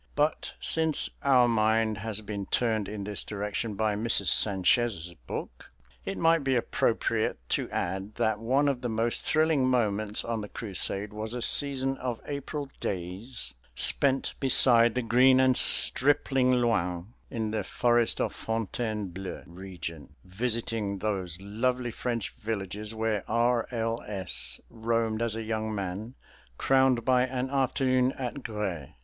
[0.15, 4.29] But, since our mind has been turned in this direction by Mrs.
[4.29, 5.71] Sanchez's book,
[6.05, 10.49] it might be appropriate to add that one of the most thrilling moments in the
[10.49, 17.51] crusade was a season of April days spent beside the green and stripling Loing, in
[17.51, 23.67] the forest of Fontainebleau region, visiting those lovely French villages where R.
[23.69, 24.01] L.
[24.07, 24.59] S.
[24.71, 26.15] roamed as a young man,
[26.57, 28.89] crowned by an afternoon at Grez.